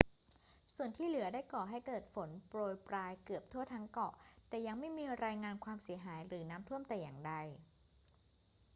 [0.75, 4.13] ส่วนที่เหลือได้ก่อให้เกิดฝนโปรยปรายเกือบทั่วทั้งเกาะ
[4.47, 7.33] แต่ยังไม่มีรายงานความเสียหายหรือน้ำท่วมแต่อย่างใด